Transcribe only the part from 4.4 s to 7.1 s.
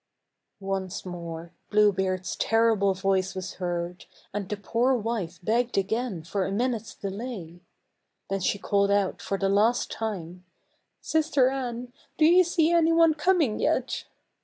the poor wife begged again for a minute's